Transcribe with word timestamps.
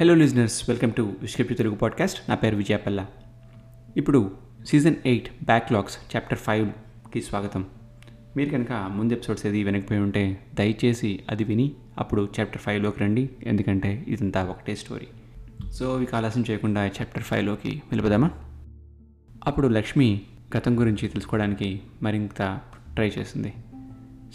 Hello 0.00 0.14
listeners 0.14 0.70
welcome 0.70 0.92
to 0.92 1.12
script 1.24 1.56
Telugu 1.56 1.74
podcast 1.74 2.30
నా 2.30 2.34
పేరు 2.34 2.56
విజయపల్ల 2.56 3.06
ఇప్పుడు 3.96 4.30
సీజన్ 4.66 4.94
ఎయిట్ 5.06 5.44
బ్యాక్లాగ్స్ 5.44 6.16
చాప్టర్ 6.16 6.38
ఫైవ్కి 6.38 7.20
స్వాగతం. 7.20 7.66
మీరు 8.36 8.50
కనుక 8.50 8.72
ముందు 8.72 9.14
ఎపిసోడ్స్ 9.14 9.46
ఏది 9.46 9.64
వెనకపోయి 9.64 10.00
ఉంటే 10.00 10.44
దయచేసి 10.54 11.20
అది 11.30 11.44
విని 11.44 11.72
అప్పుడు 11.98 12.28
చాప్టర్ 12.40 12.62
ఫైవ్లోకి 12.62 13.00
రండి. 13.00 13.30
ఎందుకంటే 13.42 14.04
ఇదంతా 14.08 14.44
ఒకటే 14.44 14.74
స్టోరీ 14.74 15.06
సో 15.70 16.02
ఇక 16.02 16.14
ఆలస్యం 16.14 16.44
చేయకుండా 16.50 16.86
చాప్టర్ 16.86 17.22
ఫైవ్లోకి 17.22 17.68
వెళ్ళిపోదామా? 17.68 18.30
అప్పుడు 19.44 19.68
లక్ష్మి 19.68 20.20
గతం 20.56 20.80
గురించి 20.80 21.08
తెలుసుకోవడానికి 21.08 21.80
మరింత 22.02 22.60
ట్రై 22.94 23.08
చేసింది 23.08 23.52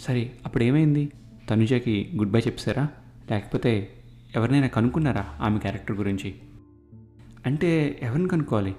సరే 0.00 0.30
అప్పుడు 0.46 0.64
ఏమైంది? 0.64 1.10
తనుజకి 1.50 2.10
గుడ్ 2.16 2.30
బై 2.30 2.40
చెప్పారా? 2.40 2.88
లేకపోతే 3.30 3.90
ఎవరినైనా 4.36 4.66
కనుక్కున్నారా 4.66 5.38
ఆమె 5.40 5.58
క్యారెక్టర్ 5.58 5.96
గురించి? 5.96 6.34
అంటే 7.46 7.98
ఎవరిని 8.02 8.28
కనుక్కోవాలి? 8.28 8.74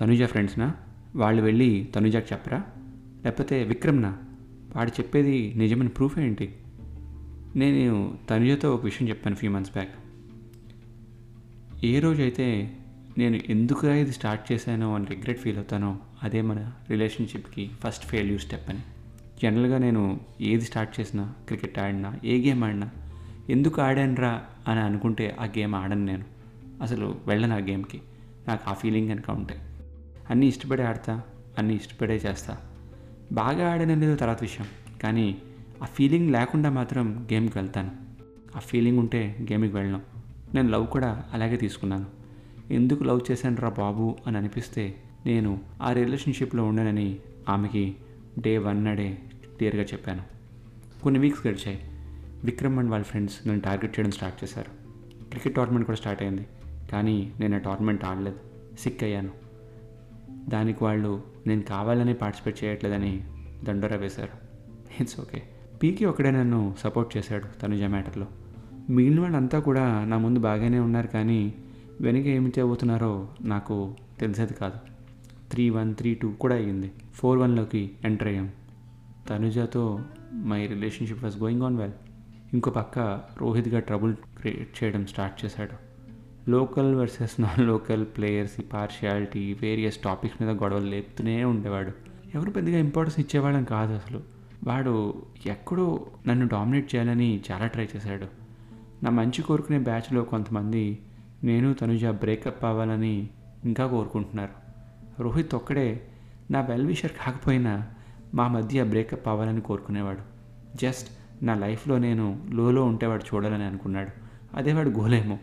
తనుజ 0.00 0.24
ఫ్రెండ్స్నా? 0.24 0.74
వాళ్ళు 1.16 1.42
వెళ్ళి 1.42 1.88
తనుజాకి 1.94 2.34
చెప్పరా? 2.34 2.64
లేకపోతే 3.24 3.64
విక్రమ్నా? 3.64 4.18
వాడు 4.76 4.90
చెప్పేది 4.90 5.54
నిజమైన 5.56 5.88
ప్రూఫ్ 5.88 6.18
ఏంటి? 6.18 6.54
నేను 7.56 8.18
తనుజతో 8.30 8.74
ఒక 8.74 8.84
విషయం 8.84 9.08
చెప్పాను 9.08 9.36
ఫ్యూ 9.36 9.50
మంత్స్ 9.50 9.72
బ్యాక్ 9.72 9.90
ఏ 11.84 11.98
రోజైతే 11.98 12.76
నేను 13.18 13.40
ఎందుకు 13.48 13.86
ఇది 13.86 14.12
స్టార్ట్ 14.12 14.52
చేశానో 14.52 14.94
అని 14.94 15.06
రిగ్రెట్ 15.06 15.38
ఫీల్ 15.38 15.56
అవుతానో 15.56 15.98
అదే 16.22 16.42
మన 16.42 16.72
రిలేషన్షిప్కి 16.90 17.70
ఫస్ట్ 17.80 18.04
ఫెయిల్యూర్ 18.04 18.40
స్టెప్ 18.40 18.70
అని. 18.70 18.80
జనరల్గా 19.42 19.78
నేను 19.78 20.20
ఏది 20.40 20.64
స్టార్ట్ 20.64 21.00
చేసినా 21.00 21.34
క్రికెట్ 21.46 21.78
ఆడినా 21.78 22.18
ఏ 22.24 22.46
గేమ్ 22.46 22.64
ఆడినా 22.64 22.90
ఎందుకు 23.48 23.82
ఆడానురా 23.82 24.44
అని 24.68 24.80
అనుకుంటే 24.80 25.36
ఆ 25.40 25.44
గేమ్ 25.44 25.74
ఆడను 25.74 26.04
నేను. 26.04 26.24
అసలు 26.82 27.18
వెళ్ళను 27.26 27.54
ఆ 27.54 27.58
గేమ్కి. 27.58 28.02
నాకు 28.48 28.70
ఆ 28.70 28.72
ఫీలింగ్ 28.72 29.08
కనుక 29.08 29.30
ఉంటే. 29.30 29.60
అన్నీ 30.30 30.46
ఇష్టపడే 30.46 30.84
ఆడతా 30.84 31.22
అన్నీ 31.58 31.74
ఇష్టపడే 31.74 32.16
చేస్తా. 32.16 32.58
బాగా 33.32 33.72
ఆడనలేదు 33.72 34.16
తర్వాత 34.16 34.40
విషయం. 34.40 34.66
కానీ 35.02 35.42
ఆ 35.82 35.84
ఫీలింగ్ 35.84 36.30
లేకుండా 36.30 36.70
మాత్రం 36.70 37.28
గేమ్కి 37.32 37.58
వెళ్తాను. 37.58 37.90
ఆ 38.56 38.58
ఫీలింగ్ 38.58 38.98
ఉంటే 38.98 39.36
గేమ్కి 39.52 39.76
వెళ్ళను. 39.76 40.00
నేను 40.54 40.68
లవ్ 40.68 40.86
కూడా 40.86 41.24
అలాగే 41.32 41.56
తీసుకున్నాను. 41.56 42.06
ఎందుకు 42.70 43.04
లవ్ 43.04 43.20
చేశాను 43.30 43.56
రా 43.56 43.68
బాబు 43.68 44.16
అని 44.26 44.38
అనిపిస్తే 44.38 44.94
నేను 45.26 45.60
ఆ 45.82 45.92
రిలేషన్షిప్లో 45.92 46.64
ఉండనని 46.64 47.16
ఆమెకి 47.48 47.96
డే 48.38 48.58
వన్ 48.58 48.84
నాడే 48.84 49.18
క్లియర్గా 49.56 49.82
చెప్పాను. 49.82 50.22
కొన్ని 51.02 51.20
వీక్స్ 51.20 51.46
గడిచాయి. 51.46 51.87
విక్రమ్ 52.44 52.78
అండ్ 52.78 52.90
వాళ్ళ 52.90 53.04
ఫ్రెండ్స్ 53.04 53.48
నన్ను 53.48 53.62
టార్గెట్ 53.62 53.98
చేయడం 53.98 54.10
స్టార్ట్ 54.10 54.44
చేశారు. 54.44 54.70
క్రికెట్ 55.28 55.54
టోర్నమెంట్ 55.54 55.86
కూడా 55.86 55.96
స్టార్ట్ 55.96 56.22
అయింది. 56.22 56.46
కానీ 56.92 57.32
నేను 57.40 57.54
ఆ 57.54 57.58
టోర్నమెంట్ 57.58 58.04
ఆడలేదు. 58.04 58.38
సిక్ 58.78 59.04
అయ్యాను. 59.04 59.30
దానికి 60.48 60.84
వాళ్ళు 60.84 61.22
నేను 61.46 61.62
కావాలని 61.62 62.14
పార్టిసిపేట్ 62.14 62.64
చేయట్లేదని 62.64 63.24
దండోరా 63.64 63.96
వేశారు. 63.96 64.48
ఇట్స్ 65.00 65.20
ఓకే 65.20 65.42
పీకి 65.82 66.04
ఒకడే 66.04 66.30
నన్ను 66.30 66.74
సపోర్ట్ 66.80 67.16
చేశాడు 67.16 67.60
తనుజ 67.60 67.82
మ్యాటర్లో. 67.82 68.26
మిగిలిన 68.90 69.20
వాళ్ళంతా 69.20 69.58
కూడా 69.58 70.04
నా 70.04 70.18
ముందు 70.18 70.40
బాగానే 70.40 70.78
ఉన్నారు 70.78 71.06
కానీ 71.06 71.54
వెనుక 72.00 72.26
ఏమి 72.26 72.48
చేయబోతున్నారో 72.48 73.28
నాకు 73.42 73.94
తెలిసేది 74.20 74.54
కాదు. 74.54 74.78
త్రీ 75.50 75.70
వన్ 75.70 75.94
త్రీ 75.94 76.14
టూ 76.14 76.30
కూడా 76.30 76.54
అయ్యింది. 76.54 76.92
ఫోర్ 77.14 77.38
వన్లోకి 77.38 77.90
ఎంటర్ 78.04 78.28
అయ్యాం. 78.28 78.50
తనుజతో 79.28 80.00
my 80.32 80.66
relationship 80.66 81.24
was 81.24 81.38
going 81.38 81.62
on 81.62 81.76
well. 81.76 81.92
ఇంకో 82.54 82.70
పక్క 82.70 82.98
రోహిత్గా 83.36 83.80
ట్రబుల్ 83.80 84.14
క్రియేట్ 84.14 84.84
చేయడం 84.84 85.06
స్టార్ట్ 85.06 85.44
చేశాడు. 85.44 85.88
Local 86.50 86.94
versus 86.94 87.40
non 87.40 87.66
local 87.66 88.04
players 88.04 88.60
ఈ 88.60 88.62
పార్షియాలిటీ 88.62 89.52
వేరియస్ 89.52 89.96
టాపిక్స్ 89.96 90.42
మీద 90.42 90.62
గొడవలు 90.62 90.84
లేపుతూనే 90.84 91.44
ఉండేవాడు. 91.44 91.92
ఎవరు 92.34 92.50
పెద్దగా 92.50 92.78
ఇంపార్టెన్స్ 92.78 93.20
ఇచ్చేవాళ్ళం 93.20 93.64
కాదు 93.64 93.92
అసలు. 93.92 94.22
వాడు 94.64 95.22
ఎక్కడో 95.46 96.06
నన్ను 96.26 96.46
డామినేట్ 96.46 96.94
చేయాలని 96.94 97.40
చాలా 97.52 97.66
ట్రై 97.66 97.88
చేశాడు. 97.96 98.26
నా 99.04 99.10
మంచి 99.10 99.42
కోరుకునే 99.42 99.78
బ్యాచ్లో 99.78 100.22
కొంతమంది 100.22 100.98
నేను 101.44 101.74
తనుజ 101.74 102.04
బ్రేకప్ 102.04 102.64
అవ్వాలని 102.64 103.28
ఇంకా 103.64 103.86
కోరుకుంటున్నారు. 103.86 104.68
రోహిత్ 105.22 105.54
ఒక్కడే 105.54 106.08
నా 106.50 106.60
వెల్విషర్ 106.60 107.12
కాకపోయినా 107.12 107.86
మా 108.34 108.48
మధ్య 108.48 108.84
బ్రేకప్ 108.84 109.28
అవ్వాలని 109.28 109.60
కోరుకునేవాడు. 109.60 110.20
జస్ట్ 110.76 111.17
నా 111.42 111.54
లైఫ్లో 111.54 111.98
నేను 111.98 112.46
లోలో 112.50 112.84
ఉంటేవాడు 112.84 113.34
చూడాలని 113.34 113.64
అనుకున్నాడు. 113.64 114.08
అదే 114.56 114.72
వాడు 114.72 114.88
గోలేమో. 114.88 115.38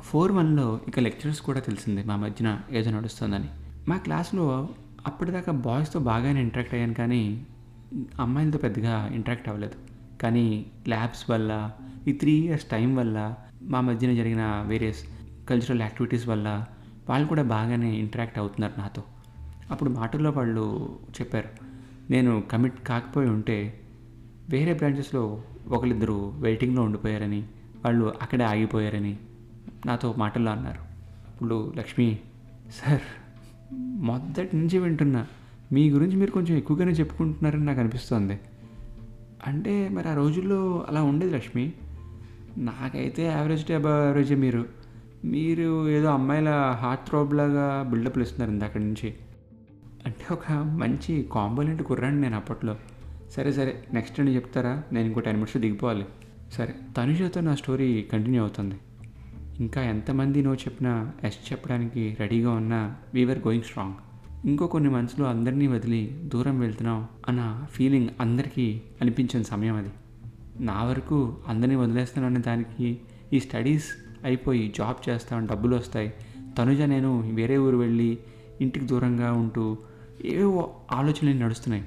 ఫోర్ 0.00 0.32
వన్లో 0.32 0.80
ఇక 0.88 1.00
లెక్చరర్స్ 1.00 1.40
కూడా 1.40 1.60
తెలిసింది 1.60 2.04
మా 2.04 2.16
మధ్యన 2.16 2.60
ఏదో 2.70 2.90
నడుస్తుందని. 2.90 3.48
మా 3.88 3.96
క్లాస్లో 3.96 4.68
అప్పటిదాకా 5.06 5.52
బాయ్స్తో 5.52 6.00
బాగానే 6.00 6.42
ఇంటరాక్ట్ 6.42 6.74
అయ్యాను 6.74 6.94
కానీ 6.94 7.46
అమ్మాయిలతో 8.20 8.58
పెద్దగా 8.58 9.10
ఇంటరాక్ట్ 9.12 9.48
అవ్వలేదు. 9.48 9.72
కానీ 10.22 10.66
ల్యాబ్స్ 10.88 11.30
వల్ల 11.30 11.70
ఈ 12.08 12.12
త్రీ 12.12 12.32
ఇయర్స్ 12.32 12.64
టైం 12.64 12.96
వల్ల 12.96 13.34
మా 13.62 13.80
మధ్యన 13.80 14.14
జరిగిన 14.14 14.64
వేరియస్ 14.66 15.04
కల్చరల్ 15.48 15.80
యాక్టివిటీస్ 15.80 16.28
వల్ల 16.28 16.64
వాళ్ళు 17.08 17.28
కూడా 17.28 17.42
బాగానే 17.42 17.96
ఇంటరాక్ట్ 17.96 18.38
అవుతున్నారు 18.38 18.80
నాతో. 18.80 19.02
అప్పుడు 19.70 19.90
మాటల్లో 19.90 20.30
వాళ్ళు 20.30 20.98
చెప్పారు 21.20 21.48
నేను 22.10 22.42
కమిట్ 22.52 22.82
కాకపోయి 22.86 23.28
ఉంటే 23.28 23.80
వేరే 24.50 24.74
బ్రాంచెస్లో 24.74 25.42
ఒకరిద్దరు 25.68 26.32
వెయిటింగ్లో 26.36 26.82
ఉండిపోయారని 26.82 27.40
వాళ్ళు 27.84 28.14
అక్కడే 28.22 28.44
ఆగిపోయారని 28.44 29.16
నాతో 29.86 30.14
మాటల్లో 30.18 30.52
అన్నారు. 30.52 30.78
ఇప్పుడు 31.34 31.72
లక్ష్మి 31.76 32.18
సార్ 32.70 33.00
మొదటి 33.82 34.56
నుంచి 34.56 34.78
వింటున్నా 34.78 35.26
మీ 35.72 35.90
గురించి 35.90 36.16
మీరు 36.16 36.30
కొంచెం 36.30 36.56
ఎక్కువగానే 36.56 36.92
చెప్పుకుంటున్నారని 36.92 37.64
నాకు 37.64 37.80
అనిపిస్తుంది. 37.80 38.40
అంటే 39.46 39.88
మరి 39.88 40.08
ఆ 40.08 40.14
రోజుల్లో 40.14 40.86
అలా 40.88 41.02
ఉండేది 41.02 41.34
లక్ష్మి? 41.34 41.72
నాకైతే 42.58 43.22
యావరేజ్ 43.22 43.66
టు 43.66 43.72
అబవ్ 43.72 44.04
యావరేజే 44.04 44.34
మీరు. 44.34 44.64
మీరు 45.24 45.88
ఏదో 45.88 46.10
అమ్మాయిల 46.10 46.76
హార్ట్ 46.80 47.08
త్రోబ్లాగా 47.08 47.82
బిల్డప్లు 47.90 48.22
ఇస్తున్నారు 48.22 48.50
ఇందాక 48.50 48.78
నుంచి. 48.78 49.14
అంటే 50.06 50.34
ఒక 50.34 50.52
మంచి 50.52 51.28
కాంబోనెంట్ 51.32 51.82
కుర్రాండి 51.82 52.20
నేను 52.20 52.36
అప్పట్లో 52.36 52.76
సరే 53.30 53.52
సరే 53.52 53.84
నెక్స్ట్ 53.94 54.20
నేను 54.20 54.30
చెప్తారా? 54.30 54.82
నేను 54.92 55.06
ఇంకో 55.06 55.20
టెన్ 55.20 55.36
మినిట్స్ 55.36 55.56
దిగిపోవాలి. 55.56 56.04
సరే 56.52 56.74
తనుజతో 56.96 57.40
నా 57.40 57.54
స్టోరీ 57.54 58.08
కంటిన్యూ 58.12 58.40
అవుతుంది. 58.42 58.74
ఇంకా 59.60 59.82
ఎంతమంది 59.82 60.42
నో 60.42 60.54
చెప్పినా 60.54 61.12
ఎస్ 61.24 61.52
చెప్పడానికి 61.52 62.16
రెడీగా 62.20 62.50
ఉన్నా 62.50 62.96
వీఆర్ 63.14 63.38
గోయింగ్ 63.38 63.64
స్ట్రాంగ్ 63.64 63.94
ఇంకో 64.44 64.66
కొన్ని 64.66 64.90
మనసులో 64.90 65.26
అందరినీ 65.26 65.66
వదిలి 65.66 66.20
దూరం 66.24 66.60
వెళ్తున్నాం 66.60 67.08
అన్న 67.28 67.66
ఫీలింగ్ 67.70 68.08
అందరికీ 68.20 68.80
అనిపించిన 69.00 69.42
సమయం 69.42 69.76
అది. 69.76 69.88
నా 70.60 70.84
వరకు 70.84 71.36
అందరినీ 71.48 71.74
వదిలేస్తాను 71.74 72.42
దానికి 72.42 72.98
ఈ 73.32 73.40
స్టడీస్ 73.40 73.84
అయిపోయి 74.24 74.74
జాబ్ 74.76 75.10
చేస్తాం 75.10 75.46
డబ్బులు 75.46 75.76
వస్తాయి. 75.76 76.12
తనుజ 76.58 76.80
నేను 76.80 77.30
వేరే 77.34 77.58
ఊరు 77.58 77.76
వెళ్ళి 77.76 78.18
ఇంటికి 78.60 78.86
దూరంగా 78.86 79.32
ఉంటూ 79.32 79.78
ఏవో 80.24 80.74
ఆలోచనలు 80.92 81.44
నడుస్తున్నాయి. 81.44 81.84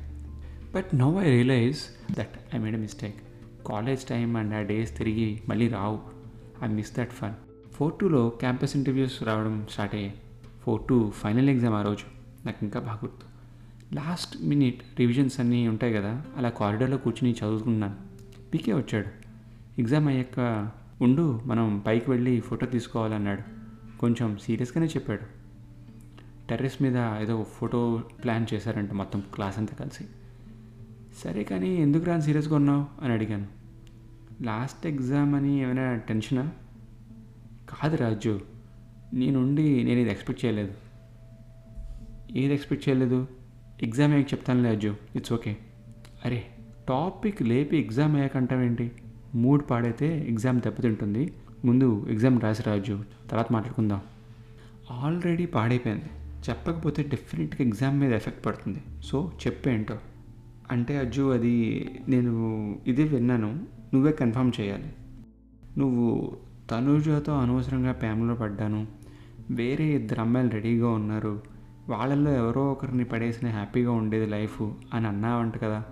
But 0.75 0.85
no 0.95 1.21
I 1.21 1.29
realise 1.29 1.79
that 2.11 2.55
I 2.55 2.57
made 2.57 2.79
mistake 2.79 3.15
college 3.67 4.03
time 4.03 4.37
and 4.37 4.55
ఆ 4.55 4.61
డేస్ 4.61 4.97
తిరిగి 4.97 5.41
మళ్ళీ 5.49 5.67
రావు. 5.67 5.99
I 6.63 6.67
miss 6.67 6.95
that 6.95 7.11
fun 7.11 7.33
four 7.73 7.93
టూలో 8.01 8.29
క్యాంపస్ 8.29 8.75
ఇంటర్వ్యూస్ 8.75 9.23
రావడం 9.23 9.67
స్టార్ట్ 9.71 9.95
అయ్యాయి. 9.95 10.13
ఫోర్ 10.63 10.81
టూ 10.89 11.09
ఫైనల్ 11.09 11.49
ఎగ్జామ్ 11.49 11.73
ఆ 11.73 11.81
రోజు. 11.81 12.03
నాకు 12.45 12.57
ఇంకా 12.61 12.79
బాగా 12.79 12.99
గుర్తు. 13.03 13.33
లాస్ట్ 13.95 14.37
మినిట్ 14.41 14.81
రివిజన్స్ 14.99 15.39
అన్నీ 15.39 15.67
ఉంటాయి 15.67 15.93
కదా 15.93 16.23
అలా 16.37 16.49
కారిడార్లో 16.49 16.97
కూర్చుని 16.97 17.31
చదువుకున్నాను 17.31 17.95
పీకే 18.53 18.73
వచ్చాడు. 18.73 19.07
ఎగ్జామ్ 19.81 20.07
అయ్యాక 20.07 20.71
ఉండు 21.01 21.41
మనం 21.45 21.83
పైకి 21.87 22.11
వెళ్ళి 22.11 22.39
ఫోటో 22.39 22.65
తీసుకోవాలన్నాడు. 22.65 23.41
కొంచెం 23.99 24.37
సీరియస్గానే 24.37 24.87
చెప్పాడు. 24.87 25.43
టెర్రస్ 26.49 26.83
మీద 26.83 26.97
ఏదో 27.21 27.43
ఫోటో 27.43 28.03
ప్లాన్ 28.23 28.45
చేశారంట 28.53 28.91
మొత్తం 28.91 29.23
క్లాస్ 29.33 29.57
అంతా 29.57 29.75
కలిసి. 29.75 30.03
సరే 31.17 31.43
కానీ 31.43 31.75
ఎందుకు 31.75 32.05
రాని 32.05 32.21
సీరియస్గా 32.21 32.55
ఉన్నావు 32.55 33.03
అని 33.03 33.13
అడిగాను. 33.13 33.47
లాస్ట్ 34.41 34.87
ఎగ్జామ్ 34.87 35.35
అని 35.35 35.61
ఏమైనా 35.61 35.95
టెన్షనా? 35.95 36.51
కాదు 37.69 37.95
రాజు 37.95 38.41
నేనుండి 39.13 39.83
నేను 39.83 39.99
ఇది 39.99 40.11
ఎక్స్పెక్ట్ 40.11 40.45
చేయలేదు. 40.45 40.73
ఏది 42.31 42.53
ఎక్స్పెక్ట్ 42.53 42.89
చేయలేదు? 42.89 43.27
ఎగ్జామ్ 43.81 44.13
ఏమి 44.13 44.23
చెప్తానులే 44.23 44.69
రాజు 44.69 44.95
ఇట్స్ 45.15 45.33
ఓకే. 45.33 45.57
అరే 46.25 46.43
టాపిక్ 46.89 47.41
లేపి 47.41 47.77
ఎగ్జామ్ 47.77 48.15
అయ్యాకంటావేంటి 48.15 48.91
మూడ్ 49.35 49.69
పాడైతే 49.69 50.27
ఎగ్జామ్ 50.29 50.61
దెబ్బతింటుంది. 50.61 51.33
ముందు 51.65 52.07
ఎగ్జామ్ 52.09 52.41
రాసి 52.41 52.63
రాజు 52.63 53.03
తర్వాత 53.29 53.51
మాట్లాడుకుందాం. 53.51 54.01
ఆల్రెడీ 54.91 55.45
పాడైపోయింది. 55.45 56.05
చెప్పకపోతే 56.49 57.03
డెఫినెట్గా 57.03 57.67
ఎగ్జామ్ 57.67 57.99
మీద 57.99 58.13
ఎఫెక్ట్ 58.13 58.45
పడుతుంది. 58.45 58.79
సో 59.03 59.31
చెప్పేంటో 59.47 59.97
అంటే 60.71 60.97
అజ్జు 60.97 61.31
అది 61.33 61.89
నేను 62.09 62.31
ఇదే 62.87 63.03
విన్నాను. 63.03 63.67
నువ్వే 63.93 64.11
కన్ఫర్మ్ 64.11 64.51
చేయాలి. 64.61 64.93
నువ్వు 65.77 66.37
తనుజతో 66.69 67.33
అనవసరంగా 67.33 67.91
ప్రేమలో 67.91 68.35
పడ్డాను. 68.35 68.87
వేరే 69.51 69.85
ఇద్దరు 69.85 70.21
అమ్మాయిలు 70.21 70.51
రెడీగా 70.51 70.89
ఉన్నారు. 70.89 71.41
వాళ్ళల్లో 71.89 72.31
ఎవరో 72.31 72.71
ఒకరిని 72.71 73.03
పడేసిన 73.03 73.49
హ్యాపీగా 73.49 73.91
ఉండేది 73.91 74.25
లైఫ్ 74.25 74.61
అని 74.93 75.07
అన్నావంట 75.07 75.57
కదా 75.57 75.85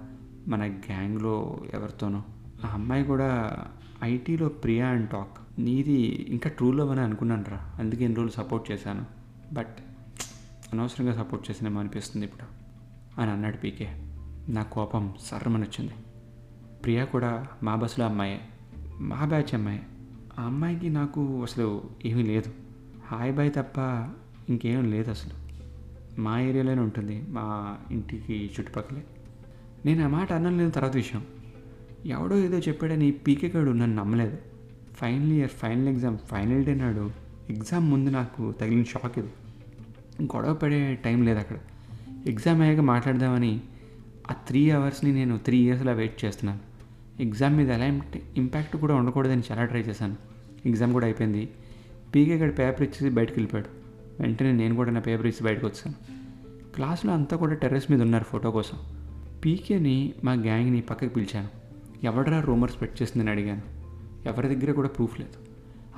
మన 0.47 0.67
గ్యాంగ్లో 0.67 1.59
ఎవరితోనో. 1.73 2.23
ఆ 2.65 2.67
అమ్మాయి 2.73 3.03
కూడా 3.03 3.57
ఐటీలో 4.03 4.49
ప్రియా 4.49 4.87
అండ్ 4.87 5.09
టాక్. 5.09 5.61
నీది 5.61 6.27
ఇంకా 6.29 6.49
ట్రూ 6.49 6.71
లవ్ 6.71 6.91
అని 6.91 7.01
అనుకున్నాను 7.01 7.43
రా. 7.47 7.71
అందుకే 7.79 8.03
ఎన్ని 8.03 8.15
రోజులు 8.15 8.31
సపోర్ట్ 8.31 8.71
చేశాను. 8.71 9.05
బట్ 9.53 9.75
అనవసరంగా 10.73 11.13
సపోర్ట్ 11.13 11.49
చేసినేమో 11.49 11.79
అనిపిస్తుంది 11.79 12.25
ఇప్పుడు 12.25 12.61
అని 13.21 13.31
అన్నాడు 13.31 13.57
పీకే. 13.57 14.10
నా 14.49 14.63
కోపం 14.63 15.13
సర్రమని 15.21 15.63
వచ్చింది 15.63 15.93
ప్రియా 16.83 17.05
కూడా 17.05 17.47
మా 17.63 17.75
బస్సులో 17.75 18.05
అమ్మాయే. 18.05 18.41
మా 18.99 19.25
బ్యాచ్ 19.25 19.55
అమ్మాయి. 19.55 19.81
ఆ 20.39 20.43
అమ్మాయికి 20.43 20.89
నాకు 20.89 21.43
అసలు 21.43 21.83
ఏమీ 22.05 22.23
లేదు. 22.23 22.51
హాయ్ 23.05 23.33
బాయ్ 23.33 23.51
తప్ప 23.53 23.79
ఇంకేం 24.49 24.91
లేదు 24.91 25.11
అసలు. 25.11 25.51
మా 26.21 26.39
ఏరియాలోనే 26.39 26.81
ఉంటుంది 26.81 27.23
మా 27.29 27.77
ఇంటికి 27.91 28.51
చుట్టుపక్కలే. 28.59 29.03
నేను 29.85 30.05
ఆ 30.05 30.07
మాట 30.07 30.33
అన్నం 30.33 30.57
లేదు 30.57 30.69
తర్వాత 30.69 30.95
విషయం. 30.95 31.25
ఎవడో 32.05 32.37
ఏదో 32.37 32.59
చెప్పాడని 32.59 33.11
పీకేగాడు 33.11 33.71
నన్ను 33.71 34.03
నమ్మలేదు. 34.03 34.37
Final 34.95 35.31
year 35.31 35.49
final 35.49 35.87
exam 35.87 36.17
final 36.17 36.65
day 36.65 36.75
నాడు 36.75 37.11
ఎగ్జామ్ 37.49 37.91
ముందు 37.91 38.09
నాకు 38.09 38.51
తగిలిన 38.51 38.83
షాక్ 38.83 39.19
ఇది. 39.19 39.29
గొడవ 40.23 40.53
పడే 40.53 40.95
టైం 40.95 41.25
లేదు 41.25 41.39
అక్కడ. 41.39 41.57
ఎగ్జామ్ 42.27 42.61
అయ్యాక 42.61 42.79
మాట్లాడదామని 42.79 43.61
ఆ 44.31 44.33
త్రీ 44.33 44.69
అవర్స్ని 44.69 45.11
నేను 45.11 45.37
త్రీ 45.37 45.57
ఇయర్స్లో 45.57 45.93
వెయిట్ 45.93 46.25
చేస్తున్నాను 46.25 46.59
ఎగ్జామ్ 47.21 47.57
మీద 47.57 47.69
ఎలా 47.69 48.01
ఇంపాక్ట్ 48.37 48.77
కూడా 48.77 48.95
ఉండకూడదని 48.95 49.43
చాలా 49.51 49.65
ట్రై 49.65 49.79
చేశాను. 49.79 50.15
ఎగ్జామ్ 50.65 50.93
కూడా 50.93 51.05
అయిపోయింది. 51.05 51.49
పీకే 52.15 52.35
గడి 52.35 52.51
పేపర్ 52.51 52.81
ఇచ్చేసి 52.81 53.09
బయటకు 53.09 53.33
వెళ్ళిపోయాడు. 53.33 53.67
వెంటనే 54.21 54.51
నేను 54.51 54.75
కూడా 54.75 54.91
నా 54.91 54.99
పేపర్ 54.99 55.27
ఇచ్చి 55.27 55.45
బయటకు 55.45 55.67
వచ్చాను. 55.67 55.95
క్లాస్లో 56.75 57.13
అంతా 57.13 57.37
కూడా 57.37 57.53
టెర్రస్ 57.53 57.91
మీద 57.91 58.01
ఉన్నారు 58.01 58.23
ఫోటో 58.23 58.51
కోసం. 58.51 58.77
పీకేని 59.45 60.13
మా 60.23 60.33
గ్యాంగ్ని 60.33 60.81
పక్కకి 60.81 61.13
పిలిచాను. 61.13 61.49
ఎవడరా 62.03 62.39
రూమర్ 62.39 62.71
స్ప్రెడ్ 62.71 63.01
చేసిందని 63.01 63.29
అడిగాను. 63.29 63.61
ఎవరి 64.25 64.55
దగ్గర 64.55 64.71
కూడా 64.71 64.87
ప్రూఫ్ 64.87 65.19
లేదు. 65.19 65.33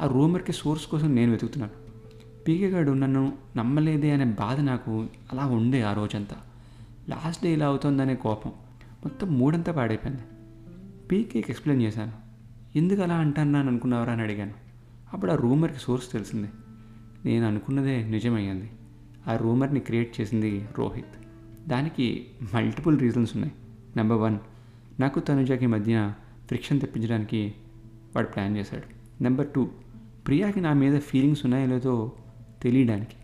ఆ 0.04 0.08
రూమర్కి 0.08 0.54
సోర్స్ 0.54 0.88
కోసం 0.88 1.16
నేను 1.16 1.32
వెతుకుతున్నాను. 1.32 1.74
పీకే 2.48 2.70
గారు 2.70 2.92
నన్ను 2.92 3.34
నమ్మలేదే 3.58 4.12
అనే 4.12 4.26
బాధ 4.26 4.60
నాకు 4.60 5.08
అలా 5.32 5.46
ఉండే 5.46 5.82
ఆ 5.82 5.94
రోజంతా. 5.94 6.36
లాస్ట్ 7.10 7.44
డే 7.44 7.54
ఇలా 7.54 7.66
అవుతుందనే 7.66 8.16
కోపం 8.16 8.50
మొత్తం 8.90 9.40
మూడంతా 9.40 9.72
పాడైపోయింది. 9.72 10.22
పీకేకి 11.12 11.52
ఎక్స్ప్లెయిన్ 11.52 11.86
చేశాను. 11.86 12.12
ఎందుకు 12.78 13.02
అలా 13.02 13.16
అంటున్నాను 13.16 13.68
అనుకున్నావరా? 13.70 14.14
అని 14.14 14.22
అడిగాను. 14.22 14.54
అప్పుడు 15.14 15.32
ఆ 15.32 15.36
రూమర్కి 15.36 15.78
సోర్స్ 15.80 16.12
తెలిసింది. 16.12 16.48
నేను 17.26 17.48
అనుకున్నదే 17.48 18.04
నిజమయ్యింది. 18.04 18.72
ఆ 19.28 19.36
రూమర్ని 19.38 19.80
క్రియేట్ 19.80 20.22
చేసింది 20.22 20.66
రోహిత్. 20.78 21.26
దానికి 21.70 22.28
మల్టిపుల్ 22.54 23.00
రీజన్స్ 23.00 23.36
ఉన్నాయి. 23.36 23.54
నెంబర్ 23.96 24.18
వన్ 24.18 24.38
నాకు 25.00 25.20
తనుజాకి 25.20 25.68
మధ్య 25.68 26.14
ఫ్రిక్షన్ 26.48 26.82
తెప్పించడానికి 26.82 27.54
వాడు 28.16 28.28
ప్లాన్ 28.28 28.58
చేశాడు. 28.58 28.84
నెంబర్ 29.24 29.48
టూ 29.48 29.70
ప్రియాకి 30.28 30.62
నా 30.62 30.74
మీద 30.74 31.02
ఫీలింగ్స్ 31.02 31.46
ఉన్నాయో 31.46 31.66
లేదో 31.66 32.12
తెలియడానికి 32.62 33.16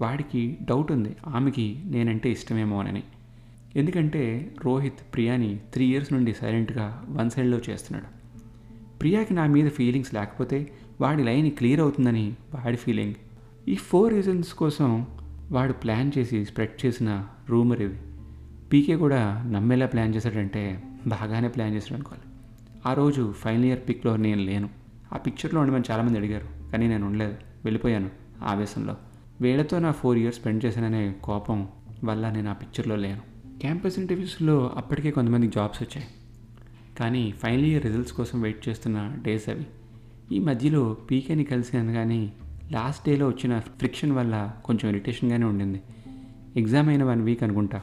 వాడికి 0.00 0.58
డౌట్ 0.62 0.92
ఉంది. 0.92 1.16
ఆమెకి 1.26 1.82
నేనంటే 1.84 2.30
ఇష్టమేమో 2.30 2.80
అని. 2.80 3.02
ఎందుకంటే 3.76 4.54
రోహిత్ 4.64 5.14
ప్రియాని 5.14 5.60
త్రీ 5.72 5.86
ఇయర్స్ 5.86 6.12
నుండి 6.12 6.34
సైలెంట్గా 6.34 7.04
వన్ 7.08 7.30
సైడ్లో 7.30 7.60
చేస్తున్నాడు. 7.70 8.16
ప్రియాకి 8.98 9.34
నా 9.34 9.46
మీద 9.46 9.70
ఫీలింగ్స్ 9.70 10.14
లేకపోతే 10.14 10.72
వాడి 11.00 11.24
లైన్ 11.24 11.50
క్లియర్ 11.50 11.80
అవుతుందని 11.80 12.36
వాడి 12.54 12.76
ఫీలింగ్ 12.76 13.14
ఈ 13.68 13.74
ఫోర్ 13.74 14.14
రీజన్స్ 14.14 14.54
కోసం 14.54 15.06
వాడు 15.50 15.72
ప్లాన్ 15.72 16.12
చేసి 16.18 16.44
స్ప్రెడ్ 16.44 16.86
చేసిన 16.86 17.26
రూమర్ 17.48 17.80
ఇవి. 17.80 17.96
పీకే 18.72 18.96
కూడా 18.96 19.44
నమ్మేలా 19.46 19.86
ప్లాన్ 19.86 20.14
చేశాడంటే 20.14 20.82
బాగానే 21.06 21.48
ప్లాన్ 21.48 21.74
చేశాడు 21.74 21.94
అనుకోవాలి. 21.94 22.24
ఆ 22.86 22.92
రోజు 22.92 23.34
ఫైనల్ 23.38 23.64
ఇయర్ 23.64 23.80
పిక్లో 23.88 24.16
నేను 24.16 24.42
లేను. 24.42 24.70
ఆ 25.12 25.16
పిక్చర్లో 25.16 25.60
ఉండమని 25.60 25.84
చాలామంది 25.90 26.18
అడిగారు. 26.18 26.70
కానీ 26.70 26.88
నేను 26.88 27.06
ఉండలేదు. 27.06 27.36
వెళ్ళిపోయాను 27.64 28.10
ఆవేశంలో. 28.42 28.96
వీళ్ళతో 29.40 29.78
నా 29.78 29.92
ఫోర్ 29.92 30.18
ఇయర్స్ 30.18 30.40
స్పెండ్ 30.40 30.64
చేశాననే 30.64 31.14
కోపం 31.22 31.68
వల్ల 32.04 32.30
నేను 32.30 32.50
ఆ 32.50 32.52
పిక్చర్లో 32.52 32.96
లేను. 32.96 33.20
క్యాంపస్ 33.60 33.98
ఇంటర్వ్యూస్లో 33.98 34.72
అప్పటికే 34.76 35.10
కొంతమంది 35.10 35.48
జాబ్స్ 35.48 35.82
వచ్చాయి. 35.82 36.06
కానీ 36.98 37.32
ఫైనల్ 37.32 37.64
ఇయర్ 37.64 37.84
రిజల్ట్స్ 37.84 38.12
కోసం 38.12 38.40
వెయిట్ 38.40 38.68
చేస్తున్న 38.68 39.16
డేస్ 39.22 39.48
అవి. 39.48 39.66
ఈ 40.32 40.38
మధ్యలో 40.38 40.96
పీకేని 41.10 41.44
కలిసాను 41.44 41.92
కానీ 41.92 42.32
లాస్ట్ 42.72 43.04
డేలో 43.06 43.28
వచ్చిన 43.28 43.58
ఫ్రిక్షన్ 43.58 44.12
వల్ల 44.12 44.52
కొంచెం 44.64 44.90
ఇరిటేషన్గానే 44.90 45.44
ఉండింది. 45.44 45.82
ఎగ్జామ్ 46.56 46.88
అయిన 46.88 47.04
వన్ 47.04 47.22
వీక్ 47.22 47.42
అనుకుంటా. 47.42 47.80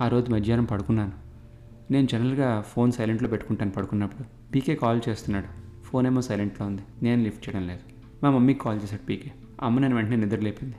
ఆ 0.00 0.08
రోజు 0.08 0.30
మధ్యాహ్నం 0.30 0.64
పడుకున్నాను. 0.64 1.12
నేను 1.90 2.06
జనరల్గా 2.06 2.60
ఫోన్ 2.60 2.92
సైలెంట్లో 2.92 3.28
పెట్టుకుంటాను 3.28 3.70
పడుకున్నప్పుడు. 3.70 4.52
పీకే 4.52 4.74
కాల్ 4.74 5.00
చేస్తున్నాడు. 5.08 5.66
ఫోన్ 5.84 6.06
ఏమో 6.06 6.22
సైలెంట్లో 6.22 6.66
ఉంది. 6.66 6.82
నేను 7.02 7.22
లిఫ్ట్ 7.22 7.48
చేయడం 7.48 7.66
లేదు. 7.66 7.80
మా 8.22 8.30
మమ్మీకి 8.30 8.60
కాల్ 8.60 8.80
చేశాడు 8.82 9.06
పీకే 9.06 9.32
అమ్మ 9.62 9.78
నేను 9.78 9.96
వెంటనే 9.96 10.16
నిద్ర 10.16 10.38
లేపింది 10.38 10.74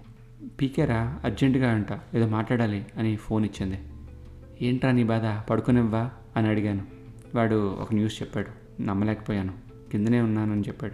పీకేరా? 0.61 1.19
అర్జెంటుగా 1.25 1.71
అంట. 1.71 1.87
ఏదో 2.15 2.27
మాట్లాడాలి 2.27 2.85
అని 2.97 3.15
ఫోన్ 3.15 3.45
ఇచ్చింది. 3.45 3.79
ఏంట్రా 4.61 4.91
నీ 4.91 5.03
బాధ? 5.03 5.49
పడుకునివ్వా? 5.49 6.11
అని 6.37 6.47
అడిగాను. 6.47 6.85
వాడు 7.35 7.75
ఒక 7.75 7.93
న్యూస్ 7.93 8.21
చెప్పాడు. 8.21 8.81
నమ్మలేకపోయాను. 8.81 9.53
కిందనే 9.91 10.21
ఉన్నానని 10.21 10.61
చెప్పాడు. 10.61 10.93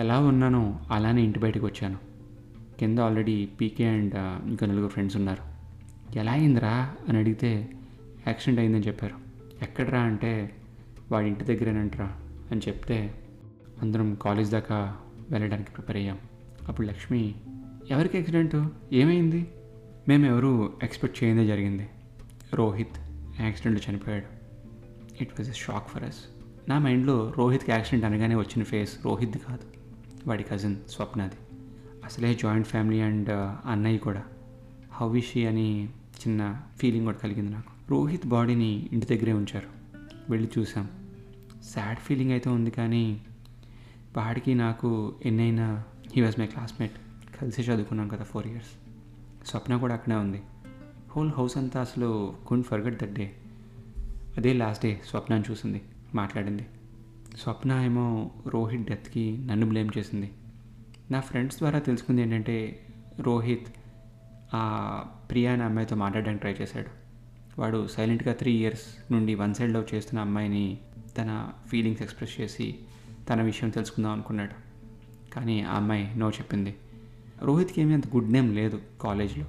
ఎలా 0.00 0.18
ఉన్నానో 0.20 0.80
అలానే 0.90 1.22
ఇంటి 1.22 1.38
బయటకు 1.38 1.66
వచ్చాను. 1.66 1.98
కింద 2.80 2.98
ఆల్రెడీ 2.98 3.48
పీకే 3.60 3.88
అండ్ 3.88 4.14
ఇంకా 4.46 4.66
నలుగురు 4.66 4.88
ఫ్రెండ్స్ 4.88 5.16
ఉన్నారు. 5.16 5.54
ఎలా 6.18 6.32
అయిందిరా? 6.32 6.94
అని 7.08 7.18
అడిగితే 7.18 7.68
యాక్సిడెంట్ 8.26 8.60
అయిందని 8.60 8.82
చెప్పారు. 8.82 9.14
ఎక్కడరా 9.62 10.00
అంటే 10.00 10.50
వాడి 11.12 11.26
ఇంటి 11.26 11.44
దగ్గరేనంటరా 11.44 12.16
అని 12.50 12.60
చెప్తే 12.68 13.14
అందరం 13.82 14.14
కాలేజ్ 14.14 14.50
దాకా 14.50 14.96
వెళ్ళడానికి 15.30 15.70
ప్రిపేర్ 15.70 15.96
అయ్యాం. 15.96 16.18
అప్పుడు 16.68 16.86
లక్ష్మి 16.86 17.34
ఎవరికి 17.90 18.16
యాక్సిడెంట్ 18.16 18.68
ఏమైంది? 18.92 19.48
మేము 20.08 20.26
ఎవరు 20.26 20.72
ఎక్స్పెక్ట్ 20.82 21.24
చేయదే 21.24 21.46
జరిగింది. 21.46 21.88
రోహిత్ 22.54 22.98
యాక్సిడెంట్లో 23.40 23.90
చనిపోయాడు. 23.90 24.24
It 25.20 25.30
was 25.32 25.50
a 25.50 25.52
shock 25.52 25.88
for 25.88 26.04
us 26.04 26.18
నా 26.68 26.78
మైండ్లో 26.78 27.34
రోహిత్కి 27.36 27.70
యాక్సిడెంట్ 27.70 28.04
అనగానే 28.04 28.34
వచ్చిన 28.34 28.64
ఫేస్ 28.64 29.04
రోహిత్ది 29.04 29.38
కాదు. 29.38 29.62
వాడి 30.26 30.42
కజిన్ 30.42 30.76
స్వప్నది. 30.88 31.56
అసలే 32.04 32.34
జాయింట్ 32.34 32.68
ఫ్యామిలీ 32.68 33.00
అండ్ 33.00 33.28
అన్నయ్య 33.68 33.98
కూడా. 33.98 34.22
హౌవిషి 34.92 35.46
అని 35.46 35.88
చిన్న 36.20 36.62
ఫీలింగ్ 36.78 37.04
కూడా 37.04 37.16
కలిగింది 37.16 37.52
నాకు. 37.52 37.90
రోహిత్ 37.90 38.26
బాడీని 38.26 38.88
ఇంటి 38.92 39.06
దగ్గరే 39.06 39.32
ఉంచారు. 39.32 39.66
వెళ్ళి 40.30 40.48
చూసాం 40.58 40.88
సాడ్ 41.64 41.98
ఫీలింగ్ 41.98 42.30
అయితే 42.30 42.50
ఉంది 42.50 42.70
కానీ 42.70 43.20
వాడికి 44.16 44.54
నాకు 44.54 45.14
ఎన్నైనా 45.24 45.84
హీ 46.16 46.22
వాజ్ 46.22 46.40
మై 46.40 46.46
క్లాస్మేట్ 46.46 46.92
కలిసి 47.40 47.62
చదువుకున్నాం 47.62 48.08
కదా 48.08 48.24
ఫోర్ 48.24 48.46
ఇయర్స్ 48.46 48.68
స్వప్న 49.48 49.76
కూడా 49.76 49.94
అక్కడే 49.94 50.16
ఉంది. 50.16 50.42
హోల్ 51.10 51.32
హౌస్ 51.32 51.56
అంతా 51.56 51.80
అసలు 51.80 52.34
కుంట్ 52.46 52.66
ఫర్గెట్ 52.66 53.02
దట్ 53.02 53.12
డే 53.12 53.34
అదే 54.36 54.52
లాస్ట్ 54.52 54.82
డే 54.82 55.00
స్వప్నాన్ని 55.06 55.50
చూసింది 55.50 55.82
మాట్లాడింది. 56.14 56.66
స్వప్న 57.38 57.72
ఏమో 57.72 58.30
రోహిత్ 58.46 58.84
డెత్కి 58.84 59.38
నన్ను 59.38 59.66
బ్లేమ్ 59.66 59.90
చేసింది. 59.98 60.32
నా 61.10 61.20
ఫ్రెండ్స్ 61.20 61.58
ద్వారా 61.58 61.78
తెలుసుకుంది 61.78 62.22
ఏంటంటే 62.22 62.86
రోహిత్ 63.20 63.66
ఆ 64.54 65.04
ప్రియా 65.30 65.52
అనే 65.52 65.64
అమ్మాయితో 65.64 65.96
మాట్లాడడానికి 65.96 66.40
ట్రై 66.40 66.52
చేశాడు. 66.60 67.04
వాడు 67.60 67.88
సైలెంట్గా 67.88 68.34
త్రీ 68.34 68.52
ఇయర్స్ 68.52 69.12
నుండి 69.12 69.34
వన్ 69.34 69.54
సైడ్ 69.54 69.72
లవ్ 69.72 69.94
చేస్తున్న 69.94 70.20
అమ్మాయిని 70.20 70.78
తన 71.18 71.50
ఫీలింగ్స్ 71.68 72.02
ఎక్స్ప్రెస్ 72.02 72.40
చేసి 72.40 72.78
తన 73.28 73.42
విషయం 73.42 73.70
తెలుసుకుందాం 73.70 74.12
అనుకున్నాడు. 74.12 74.54
కానీ 75.30 75.62
ఆ 75.62 75.76
అమ్మాయి 75.76 76.18
నో 76.18 76.30
చెప్పింది. 76.30 76.74
రోహిత్కి 77.42 77.80
ఏమీ 77.80 77.94
అంత 77.94 78.06
గుడ్ 78.06 78.32
నేమ్ 78.32 78.54
లేదు 78.54 78.80
కాలేజ్లో. 79.00 79.44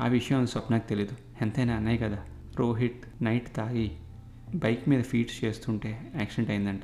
ఆ 0.00 0.06
విషయం 0.06 0.46
స్వప్నకు 0.46 0.88
తెలీదు. 0.88 1.16
ఎంతైనా 1.42 1.74
అన్నయ్య 1.74 1.98
కదా. 1.98 2.18
రోహిత్ 2.56 3.24
నైట్ 3.24 3.56
తాగి 3.56 3.90
బైక్ 4.54 4.88
మీద 4.88 5.02
ఫీట్స్ 5.02 5.44
చేస్తుంటే 5.44 6.12
యాక్సిడెంట్ 6.16 6.50
అయిందంట. 6.50 6.80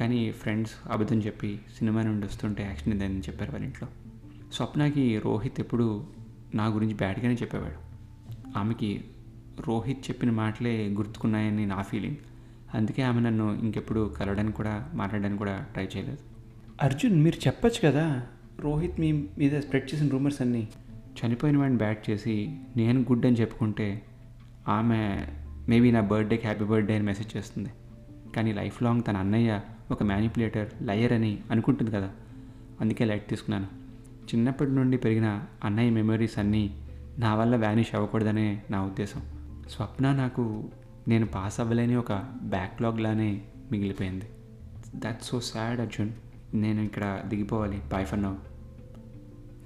కానీ 0.00 0.32
ఫ్రెండ్స్ 0.32 0.72
అబద్ధం 0.90 1.18
చెప్పి 1.18 1.60
సినిమా 1.78 2.02
నుండి 2.02 2.26
వస్తుంటే 2.26 2.62
యాక్సిడెంట్ 2.62 3.02
అయిందని 3.02 3.22
చెప్పారు 3.22 3.50
వాళ్ళ 3.50 3.66
ఇంట్లో. 3.66 3.88
స్వప్నకి 4.52 5.18
రోహిత్ 5.18 5.60
ఎప్పుడు 5.60 6.06
నా 6.54 6.66
గురించి 6.66 6.94
బ్యాడ్గానే 6.94 7.34
చెప్పేవాడు. 7.34 7.92
ఆమెకి 8.58 9.04
రోహిత్ 9.60 10.10
చెప్పిన 10.10 10.30
మాటలే 10.30 10.88
గుర్తుకున్నాయని 10.88 11.66
నా 11.66 11.82
ఫీలింగ్. 11.82 12.16
అందుకే 12.74 13.02
ఆమె 13.02 13.20
నన్ను 13.20 13.58
ఇంకెప్పుడు 13.62 14.14
కలవడానికి 14.18 14.56
కూడా 14.56 14.90
మాట్లాడడానికి 14.94 15.38
కూడా 15.38 15.66
ట్రై 15.72 15.88
చేయలేదు. 15.96 16.18
అర్జున్ 16.82 17.22
మీరు 17.22 17.46
చెప్పచ్చు 17.46 17.90
కదా. 17.90 18.26
రోహిత్ 18.60 19.00
మీ 19.00 19.12
మీద 19.38 19.60
స్ప్రెడ్ 19.60 19.94
చేసిన 19.94 20.08
రూమర్స్ 20.08 20.42
అన్నీ 20.42 20.68
చనిపోయిన 21.26 21.58
వాడిని 21.58 21.78
బ్యాట్ 21.78 22.10
చేసి 22.10 22.58
నేను 22.76 23.00
గుడ్ 23.00 23.26
అని 23.26 23.36
చెప్పుకుంటే 23.36 24.02
ఆమె 24.68 25.26
మేబీ 25.68 25.90
నా 25.90 26.00
బర్త్డేకి 26.00 26.46
హ్యాపీ 26.46 26.64
బర్త్డే 26.64 26.94
అని 26.94 27.04
మెసేజ్ 27.04 27.36
చేస్తుంది. 27.36 27.68
కానీ 28.36 28.52
లైఫ్ 28.52 28.82
లాంగ్ 28.82 29.02
తన 29.08 29.16
అన్నయ్య 29.16 29.60
ఒక 29.90 30.02
మ్యానిపులేటర్ 30.02 30.68
లయర్ 30.82 31.12
అని 31.12 31.38
అనుకుంటుంది 31.50 31.90
కదా. 31.90 32.10
అందుకే 32.80 33.04
లైట్ 33.04 33.28
తీసుకున్నాను. 33.28 33.66
చిన్నప్పటి 34.22 34.70
నుండి 34.70 34.96
పెరిగిన 34.96 35.42
అన్నయ్య 35.64 35.90
మెమరీస్ 35.90 36.38
అన్నీ 36.38 36.78
నా 37.18 37.34
వల్ల 37.34 37.56
వ్యానిష్ 37.56 37.94
అవ్వకూడదనే 37.94 38.62
నా 38.70 38.84
ఉద్దేశం. 38.84 39.22
స్వప్న 39.70 40.12
నాకు 40.12 40.70
నేను 41.08 41.26
పాస్ 41.26 41.60
అవ్వలేని 41.60 41.96
ఒక 41.96 42.12
బ్యాక్లాగ్లానే 42.42 43.40
మిగిలిపోయింది. 43.72 44.24
దట్స్ 44.96 45.28
సో 45.28 45.40
సాడ్ 45.40 45.80
అర్జున్ 45.80 46.10
నేను 46.54 46.80
ఇక్కడ 46.80 47.22
దిగిపోవాలి. 47.26 47.82
Bye 47.90 48.06
for 48.06 48.22
now 48.22 48.34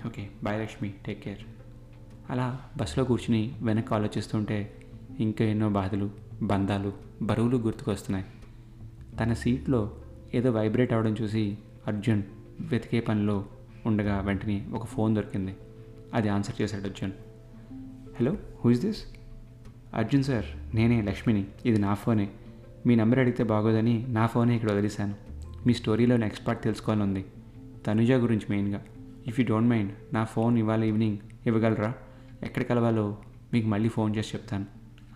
okay 0.07 0.31
bye 0.45 0.61
Lakshmi 0.61 0.95
take 1.07 1.23
care 1.23 1.39
అలా 2.31 2.61
బస్సులో 2.77 3.05
కూర్చుని 3.05 3.55
వెనక్కి 3.63 3.95
ఆలోచిస్తుంటే 3.95 4.79
ఇంకా 5.21 5.45
ఎన్నో 5.45 5.69
బాధలు 5.71 6.11
బంధాలు 6.43 6.93
బరువులు 7.23 7.57
గుర్తుకొస్తున్నాయి. 7.57 8.27
తన 9.21 9.33
సీట్లో 9.33 9.93
ఏదో 10.35 10.51
వైబ్రేట్ 10.51 10.93
అవడం 10.93 11.17
చూసి 11.23 11.59
అర్జున్ 11.87 12.23
వెతికే 12.61 13.01
పనిలో 13.01 13.45
ఉండగా 13.87 14.21
వెంటనే 14.21 14.67
ఒక 14.75 14.87
ఫోన్ 14.87 15.15
దొరికింది. 15.15 15.57
అది 16.15 16.29
ఆన్సర్ 16.29 16.63
చేశాడు 16.63 16.87
Arjun. 16.87 17.13
Hello 18.19 18.37
who 18.65 18.71
is 18.71 18.81
this 18.81 19.03
Arjun 19.95 20.25
sir 20.25 20.77
నేనే 20.77 21.03
లక్ష్మిని. 21.03 21.47
ఇది 21.67 21.79
నా 21.79 21.95
ఫోనే 21.95 22.31
మీ 22.87 22.95
నెంబర్ 22.95 23.19
అడిగితే 23.19 23.45
బాగోదని 23.45 24.07
నా 24.09 24.27
ఫోనే 24.27 24.55
ఇక్కడ 24.55 24.71
వదిలేశాను. 24.73 25.26
మీ 25.67 25.75
స్టోరీలో 25.75 26.17
నెక్స్ట్ 26.17 26.47
పార్ట్ 26.47 26.63
తెలుసుకోవాలని 26.63 27.05
ఉంది 27.05 27.25
తనుజ 27.87 28.13
గురించి 28.13 28.47
మెయిన్గా. 28.51 28.85
ఇఫ్ 29.27 29.41
యూ 29.41 29.47
డోంట్ 29.47 29.69
మైండ్ 29.69 30.15
నా 30.15 30.25
ఫోన్ 30.25 30.59
ఇవాళ 30.59 30.85
ఈవినింగ్ 30.85 31.19
ఇవ్వగలరా? 31.47 31.95
ఎక్కడ 32.43 32.63
కలవాలో 32.63 33.19
మీకు 33.53 33.67
మళ్ళీ 33.67 33.89
ఫోన్ 33.89 34.17
చేసి 34.17 34.37
చెప్తాను. 34.37 34.67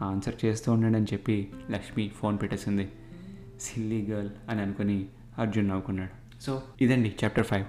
ఆన్సర్ 0.02 0.45
చేస్తూ 0.45 0.73
ఉండండి 0.73 0.99
అని 0.99 1.07
చెప్పి 1.12 1.52
లక్ష్మి 1.71 2.11
ఫోన్ 2.16 2.38
పెట్టేసింది. 2.42 2.92
సిల్లీ 3.61 4.07
గర్ల్ 4.07 4.30
అని 4.49 4.61
అనుకుని 4.61 5.07
అర్జున్ 5.38 5.69
నవ్వుకున్నాడు. 5.69 6.42
సో 6.42 6.62
ఇదండి 6.80 7.14
చాప్టర్ 7.25 7.47
ఫైవ్. 7.47 7.66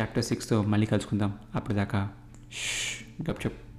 చాప్టర్ 0.00 0.24
సిక్స్తో 0.24 0.62
మళ్ళీ 0.62 0.86
కలుసుకుందాం. 0.86 1.34
అప్పటిదాకా 1.54 2.10
గప్ 3.30 3.46
చెప్. 3.46 3.73